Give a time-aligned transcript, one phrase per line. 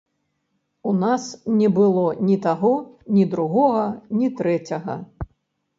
[0.91, 1.27] У нас
[1.59, 2.73] не было ні таго,
[3.19, 3.87] ні другога,
[4.23, 4.99] ні трэцяга.